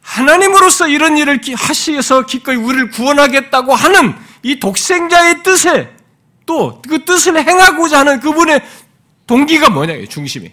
하나님으로서 0.00 0.88
이런 0.88 1.16
일을 1.16 1.40
하시어서 1.56 2.26
기꺼이 2.26 2.56
우리를 2.56 2.90
구원하겠다고 2.90 3.74
하는 3.74 4.14
이 4.42 4.58
독생자의 4.58 5.42
뜻에 5.42 5.90
또 6.44 6.82
그 6.88 7.04
뜻을 7.04 7.36
행하고자 7.38 8.00
하는 8.00 8.20
그분의 8.20 8.60
동기가 9.26 9.70
뭐냐, 9.70 9.94
중심이. 10.08 10.50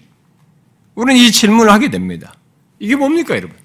우리는 0.95 1.19
이 1.19 1.31
질문을 1.31 1.71
하게 1.71 1.89
됩니다. 1.89 2.33
이게 2.79 2.95
뭡니까, 2.95 3.35
여러분? 3.35 3.57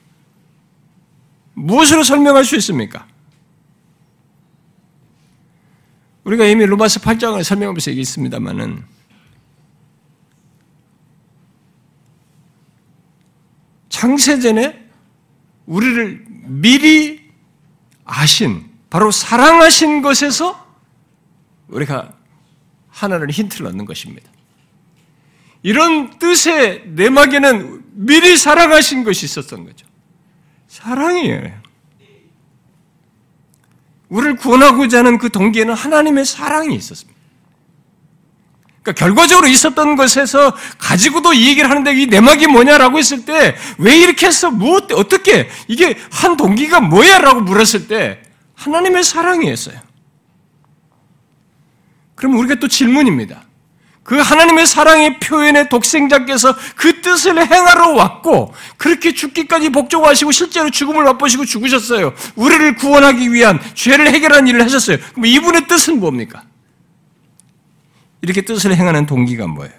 무엇으로 1.55 2.03
설명할 2.03 2.45
수 2.45 2.57
있습니까? 2.57 3.07
우리가 6.25 6.47
이미 6.47 6.65
로마서 6.67 7.01
8장을 7.01 7.43
설명하면서 7.43 7.91
얘기했습니다만은 7.93 8.85
창세전에 13.89 14.85
우리를 15.67 16.25
미리 16.47 17.31
아신 18.05 18.71
바로 18.91 19.11
사랑하신 19.11 20.03
것에서 20.03 20.65
우리가 21.69 22.13
하나를 22.91 23.31
힌트를 23.31 23.67
얻는 23.67 23.85
것입니다. 23.87 24.31
이런 25.63 26.19
뜻의 26.19 26.85
내막에는 26.89 27.83
미리 27.93 28.37
사랑하신 28.37 29.05
것이 29.05 29.25
있었던 29.25 29.65
거죠. 29.65 29.87
사랑이에요. 30.69 31.65
우리를 34.15 34.37
구원하고자 34.37 34.99
하는 34.99 35.19
그 35.19 35.29
동기에는 35.29 35.75
하나님의 35.75 36.25
사랑이 36.25 36.77
있었습니다. 36.77 37.21
그러니까 38.83 38.93
결과적으로 39.05 39.49
있었던 39.49 39.97
것에서 39.97 40.55
가지고도 40.79 41.33
이 41.33 41.49
얘기를 41.49 41.69
하는데 41.69 41.93
이 41.95 42.07
내막이 42.07 42.47
뭐냐라고 42.47 42.99
했을 42.99 43.25
때 43.25 43.57
왜 43.79 43.97
이렇게 43.97 44.27
했어? 44.27 44.51
뭐 44.51 44.77
어떻게 44.93 45.49
이게 45.67 45.99
한 46.13 46.37
동기가 46.37 46.81
뭐야라고 46.81 47.41
물었을 47.41 47.89
때 47.89 48.23
하나님의 48.55 49.03
사랑이었어요. 49.03 49.81
그럼 52.15 52.37
우리가 52.37 52.57
또 52.57 52.69
질문입니다. 52.69 53.43
그 54.05 54.17
하나님의 54.17 54.67
사랑의 54.67 55.19
표현의 55.19 55.71
독생자께서 55.71 56.55
그 56.77 57.01
뜻을 57.01 57.39
행하러 57.39 57.95
왔고 57.95 58.55
그렇게 58.77 59.15
죽기까지 59.15 59.71
복종하시고 59.71 60.31
실제로 60.31 60.71
죽음을 60.71 61.03
맛보시고 61.05 61.47
죽으셨어요. 61.47 62.13
우리를 62.37 62.77
구원하기 62.77 63.33
위한 63.33 63.59
죄를 63.73 64.13
해결하는 64.13 64.47
일을 64.49 64.63
하셨어요. 64.63 64.99
그럼 65.13 65.25
이분의 65.25 65.67
뜻은 65.67 66.01
뭡니까? 66.01 66.45
이렇게 68.21 68.43
뜻을 68.43 68.77
행하는 68.77 69.07
동기가 69.07 69.47
뭐예요? 69.47 69.73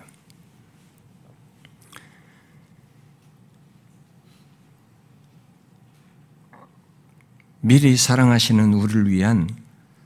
미리 7.61 7.95
사랑하시는 7.95 8.73
우리를 8.73 9.09
위한 9.09 9.49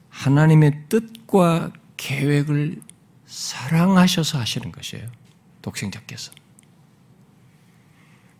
하나님의 0.10 0.84
뜻과 0.90 1.72
계획을 1.96 2.89
사랑하셔서 3.30 4.40
하시는 4.40 4.72
것이에요. 4.72 5.08
독생자께서. 5.62 6.32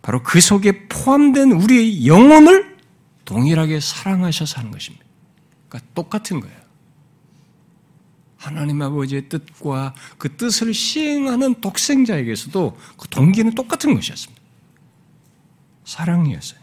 바로 0.02 0.22
그 0.22 0.40
속에 0.40 0.88
포함된 0.88 1.52
우리의 1.52 2.06
영혼을 2.06 2.76
동일하게 3.24 3.78
사랑하셔서 3.78 4.58
하는 4.58 4.72
것입니다. 4.72 5.04
그러니까 5.68 5.92
똑같은 5.94 6.40
거예요. 6.40 6.58
하나님 8.36 8.82
아버지의 8.82 9.28
뜻과 9.28 9.94
그 10.18 10.36
뜻을 10.36 10.74
시행하는 10.74 11.60
독생자에게서도 11.60 12.78
그 12.96 13.08
동기는 13.08 13.54
똑같은 13.54 13.94
것이었습니다. 13.94 14.42
사랑이었어요. 15.84 16.58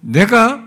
내가 0.00 0.65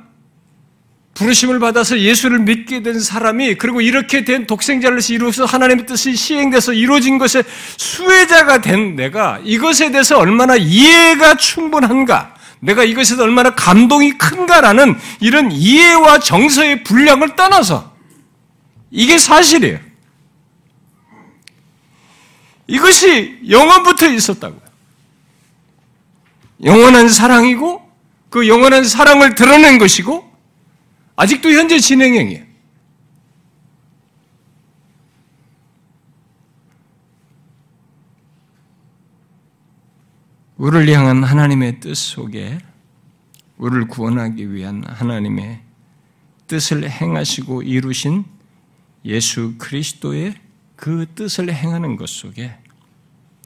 부르심을 1.20 1.60
받아서 1.60 2.00
예수를 2.00 2.40
믿게 2.40 2.82
된 2.82 2.98
사람이 2.98 3.56
그리고 3.56 3.82
이렇게 3.82 4.24
된 4.24 4.48
독생자를 4.48 5.00
이루어서 5.10 5.44
하나님의 5.44 5.86
뜻이 5.86 6.16
시행돼서 6.16 6.72
이루어진 6.72 7.18
것의 7.18 7.44
수혜자가 7.76 8.62
된 8.62 8.96
내가 8.96 9.42
이것에 9.44 9.92
대해서 9.92 10.18
얼마나 10.18 10.56
이해가 10.56 11.36
충분한가 11.36 12.36
내가 12.62 12.86
이것에 12.86 13.16
서 13.16 13.24
얼마나 13.24 13.54
감동이 13.54 14.18
큰가라는 14.18 14.98
이런 15.20 15.52
이해와 15.52 16.20
정서의 16.20 16.86
분량을 16.86 17.36
떠나서 17.36 17.94
이게 18.90 19.18
사실이에요. 19.18 19.78
이것이 22.68 23.40
영원부터 23.50 24.08
있었다고요. 24.08 24.62
영원한 26.64 27.10
사랑이고 27.10 27.82
그 28.30 28.48
영원한 28.48 28.86
사랑을 28.86 29.36
드러낸 29.36 29.78
것이고 29.78 30.29
아직도 31.20 31.50
현재 31.50 31.78
진행형이에요. 31.80 32.46
우리를 40.56 40.90
향한 40.94 41.26
하나님의 41.26 41.82
뜻 41.82 41.94
속에 41.96 42.60
우리를 43.58 43.90
구원하기 43.90 44.54
위한 44.54 44.82
하나님의 44.88 45.62
뜻을 46.48 46.90
행하시고 46.90 47.64
이루신 47.64 48.24
예수 49.04 49.56
그리스도의 49.58 50.36
그 50.78 51.06
뜻을 51.16 51.54
행하는 51.54 51.98
것 51.98 52.08
속에 52.08 52.58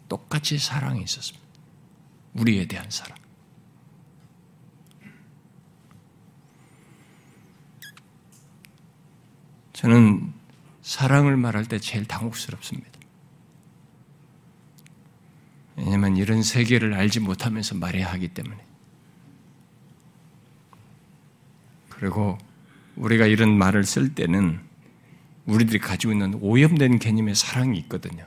똑같이 0.07 0.59
사랑이 0.59 1.01
있었습니다. 1.03 1.43
우리에 2.33 2.67
대한 2.67 2.86
사랑. 2.91 3.22
저는 9.73 10.31
사랑을 10.81 11.38
말할 11.38 11.65
때 11.65 11.79
제일 11.79 12.05
당혹스럽습니다. 12.05 12.91
왜냐하면 15.75 16.17
이런 16.17 16.43
세계를 16.43 16.93
알지 16.93 17.19
못하면서 17.19 17.75
말해야 17.75 18.12
하기 18.13 18.29
때문에. 18.29 18.57
그리고 21.89 22.38
우리가 22.95 23.25
이런 23.25 23.57
말을 23.57 23.83
쓸 23.86 24.13
때는 24.13 24.59
우리들이 25.45 25.79
가지고 25.79 26.13
있는 26.13 26.36
오염된 26.36 26.99
개념의 26.99 27.36
사랑이 27.36 27.77
있거든요. 27.79 28.25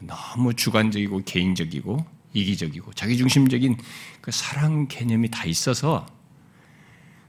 너무 0.00 0.54
주관적이고 0.54 1.22
개인적이고 1.24 2.04
이기적이고 2.32 2.92
자기중심적인 2.94 3.76
그 4.20 4.30
사랑 4.30 4.88
개념이 4.88 5.30
다 5.30 5.44
있어서 5.44 6.06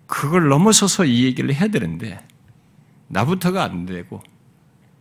그걸 0.08 0.48
넘어서서 0.48 1.06
이 1.06 1.26
얘기를 1.26 1.54
해야 1.54 1.68
되는데 1.68 2.26
나부터가 3.08 3.64
안 3.64 3.86
되고 3.86 4.22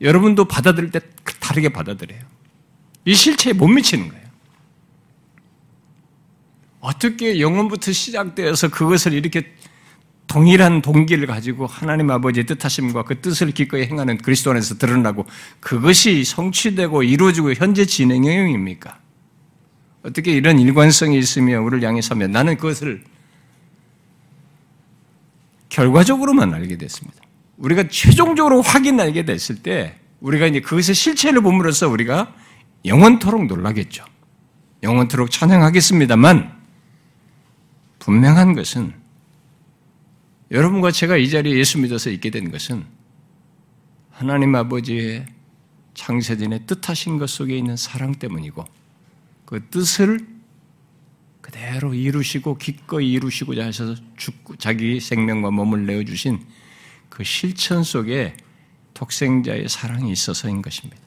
여러분도 0.00 0.46
받아들일 0.46 0.90
때 0.90 1.00
다르게 1.40 1.68
받아들여요. 1.68 2.20
이 3.04 3.14
실체에 3.14 3.52
못 3.52 3.68
미치는 3.68 4.08
거예요. 4.08 4.22
어떻게 6.80 7.40
영혼부터 7.40 7.92
시작되어서 7.92 8.68
그것을 8.68 9.12
이렇게 9.12 9.54
동일한 10.26 10.82
동기를 10.82 11.26
가지고 11.26 11.66
하나님 11.66 12.10
아버지의 12.10 12.46
뜻하심과 12.46 13.04
그 13.04 13.20
뜻을 13.20 13.52
기꺼이 13.52 13.86
행하는 13.86 14.18
그리스도 14.18 14.50
안에서 14.50 14.78
드러나고 14.78 15.26
그것이 15.60 16.24
성취되고 16.24 17.02
이루어지고 17.02 17.52
현재 17.54 17.84
진행형입니까? 17.84 18.98
어떻게 20.04 20.32
이런 20.32 20.58
일관성이 20.58 21.18
있으며 21.18 21.60
우리를 21.60 21.86
향해서면 21.86 22.32
나는 22.32 22.56
그것을 22.56 23.04
결과적으로만 25.68 26.52
알게 26.52 26.76
됐습니다. 26.78 27.22
우리가 27.56 27.88
최종적으로 27.88 28.62
확인하게 28.62 29.24
됐을 29.24 29.62
때 29.62 29.98
우리가 30.20 30.46
이제 30.46 30.60
그것의 30.60 30.94
실체를 30.94 31.40
보므로써 31.42 31.88
우리가 31.88 32.34
영원토록 32.84 33.46
놀라겠죠. 33.46 34.04
영원토록 34.82 35.30
찬양하겠습니다만 35.30 36.60
분명한 37.98 38.54
것은 38.54 38.92
여러분과 40.50 40.90
제가 40.90 41.16
이 41.16 41.30
자리에 41.30 41.56
예수 41.56 41.78
믿어서 41.78 42.10
있게 42.10 42.30
된 42.30 42.50
것은 42.50 42.84
하나님 44.10 44.54
아버지의 44.54 45.26
창세전에 45.94 46.66
뜻하신 46.66 47.18
것 47.18 47.30
속에 47.30 47.56
있는 47.56 47.76
사랑 47.76 48.14
때문이고 48.14 48.64
그 49.44 49.68
뜻을 49.68 50.26
그대로 51.40 51.94
이루시고 51.94 52.58
기꺼이 52.58 53.12
이루시고자 53.12 53.66
하셔서 53.66 53.94
죽고 54.16 54.56
자기 54.56 55.00
생명과 55.00 55.50
몸을 55.50 55.86
내어 55.86 56.04
주신 56.04 56.40
그 57.12 57.24
실천 57.24 57.84
속에 57.84 58.34
독생자의 58.94 59.68
사랑이 59.68 60.10
있어서인 60.10 60.62
것입니다. 60.62 61.02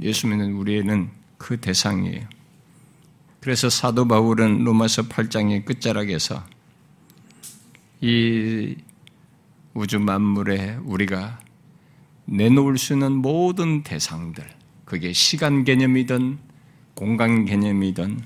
예수 0.00 0.28
믿는 0.28 0.52
우리에는 0.52 1.10
그 1.36 1.60
대상이에요. 1.60 2.28
그래서 3.40 3.68
사도 3.68 4.06
바울은 4.06 4.62
로마서 4.62 5.08
8장의 5.08 5.64
끝자락에서 5.64 6.46
이 8.02 8.76
우주 9.74 9.98
만물에 9.98 10.76
우리가 10.84 11.40
내놓을 12.26 12.78
수 12.78 12.92
있는 12.92 13.14
모든 13.16 13.82
대상들, 13.82 14.48
그게 14.84 15.12
시간 15.12 15.64
개념이든 15.64 16.38
공간 16.94 17.46
개념이든 17.46 18.20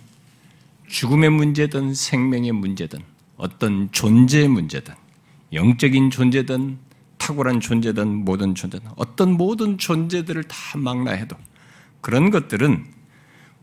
죽음의 0.86 1.30
문제든 1.30 1.94
생명의 1.94 2.52
문제든 2.52 3.00
어떤 3.38 3.90
존재의 3.90 4.48
문제든 4.48 5.05
영적인 5.52 6.10
존재든 6.10 6.78
탁월한 7.18 7.60
존재든 7.60 8.24
모든 8.24 8.54
존재든 8.54 8.90
어떤 8.96 9.32
모든 9.32 9.78
존재들을 9.78 10.44
다 10.44 10.56
망라해도 10.76 11.36
그런 12.00 12.30
것들은 12.30 12.86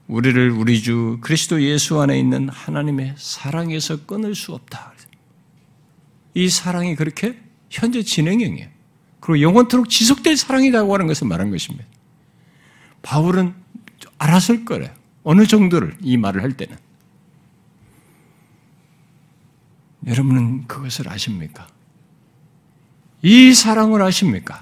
우리를 0.08 0.52
우리 0.52 0.82
주 0.82 1.18
그리스도 1.22 1.62
예수 1.62 2.00
안에 2.02 2.20
있는 2.20 2.50
하나님의 2.50 3.16
사랑에서 3.18 4.06
끊을 4.06 4.36
수 4.36 4.54
없다. 4.54 4.94
이 6.34 6.50
사랑이 6.50 6.96
그렇게 6.96 7.40
현재 7.70 8.02
진행형이에요. 8.02 8.68
그리고 9.20 9.42
영원토록 9.42 9.90
지속될 9.90 10.36
사랑이라고 10.36 10.94
하는 10.94 11.08
것을 11.08 11.28
말한 11.28 11.52
것입니다. 11.52 11.86
바울은 13.02 13.54
알았을 14.18 14.66
거래요. 14.66 14.92
어느 15.24 15.46
정도를 15.46 15.96
이 16.02 16.18
말을 16.18 16.44
할 16.44 16.58
때는. 16.58 16.78
여러분은 20.08 20.68
그것을 20.68 21.10
아십니까? 21.10 21.68
이 23.22 23.54
사랑을 23.54 24.02
아십니까? 24.02 24.62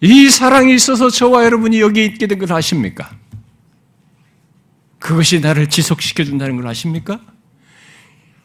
이 0.00 0.28
사랑이 0.28 0.74
있어서 0.74 1.08
저와 1.10 1.44
여러분이 1.44 1.80
여기 1.80 2.04
있게 2.04 2.26
된 2.26 2.38
걸 2.38 2.52
아십니까? 2.52 3.10
그것이 4.98 5.40
나를 5.40 5.68
지속시켜 5.68 6.24
준다는 6.24 6.56
걸 6.56 6.66
아십니까? 6.68 7.20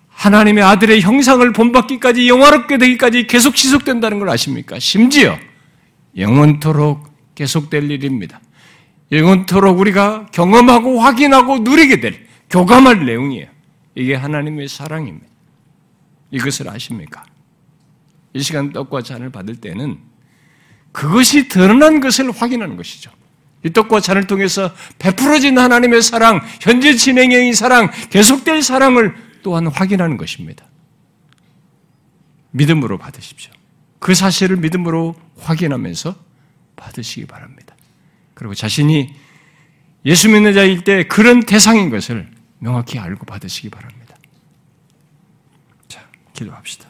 하나님의 0.10 0.64
아들의 0.64 1.02
형상을 1.02 1.52
본받기까지 1.54 2.28
영화롭게 2.28 2.78
되기까지 2.78 3.28
계속 3.28 3.56
지속된다는 3.56 4.20
걸 4.20 4.30
아십니까? 4.30 4.80
심지어 4.80 5.38
영원토록 6.18 7.08
계속될 7.36 7.92
일입니다. 7.92 8.42
영원토록 9.12 9.80
우리가 9.80 10.26
경험하고 10.32 11.00
확인하고 11.00 11.60
누리게 11.60 12.00
될 12.00 12.26
교감할 12.50 13.06
내용이에요. 13.06 13.48
이게 13.96 14.16
하나님의 14.16 14.68
사랑입니다. 14.68 15.28
이것을 16.32 16.70
아십니까? 16.70 17.26
이 18.34 18.42
시간 18.42 18.72
떡과 18.72 19.02
잔을 19.02 19.30
받을 19.30 19.56
때는 19.56 19.98
그것이 20.92 21.48
드러난 21.48 22.00
것을 22.00 22.32
확인하는 22.32 22.76
것이죠. 22.76 23.12
이 23.64 23.72
떡과 23.72 24.02
잔을 24.02 24.28
통해서 24.28 24.74
베풀어진 25.00 25.58
하나님의 25.58 26.02
사랑, 26.02 26.42
현재 26.62 26.94
진행형의 26.96 27.54
사랑, 27.54 27.90
계속될 28.10 28.62
사랑을 28.62 29.16
또한 29.42 29.68
확인하는 29.68 30.18
것입니다. 30.18 30.66
믿음으로 32.52 32.98
받으십시오. 32.98 33.52
그 34.00 34.14
사실을 34.14 34.58
믿음으로 34.58 35.16
확인하면서 35.40 36.16
받으시기 36.76 37.26
바랍니다. 37.26 37.76
그리고 38.34 38.54
자신이 38.54 39.14
예수 40.06 40.30
믿는 40.30 40.54
자일 40.54 40.84
때 40.84 41.04
그런 41.08 41.42
대상인 41.42 41.90
것을 41.90 42.30
명확히 42.60 43.00
알고 43.00 43.26
받으시기 43.26 43.70
바랍니다. 43.70 44.07
자, 46.38 46.46
기도합시다. 46.46 46.87